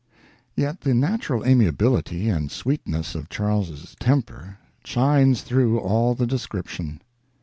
[0.55, 7.01] Yet the natural amiability and sweetness of Charles's temper shines through all the description.